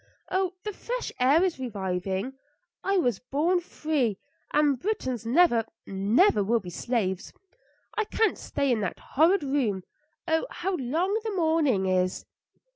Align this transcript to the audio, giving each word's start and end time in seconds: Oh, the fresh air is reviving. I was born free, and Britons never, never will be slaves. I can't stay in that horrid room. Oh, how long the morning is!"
Oh, 0.31 0.53
the 0.63 0.73
fresh 0.73 1.11
air 1.19 1.43
is 1.43 1.59
reviving. 1.59 2.33
I 2.83 2.97
was 2.97 3.19
born 3.19 3.59
free, 3.59 4.17
and 4.51 4.79
Britons 4.79 5.27
never, 5.27 5.63
never 5.85 6.43
will 6.43 6.59
be 6.59 6.71
slaves. 6.71 7.31
I 7.95 8.05
can't 8.05 8.39
stay 8.39 8.71
in 8.71 8.79
that 8.79 8.97
horrid 8.97 9.43
room. 9.43 9.83
Oh, 10.27 10.47
how 10.49 10.75
long 10.77 11.21
the 11.23 11.35
morning 11.35 11.85
is!" 11.85 12.25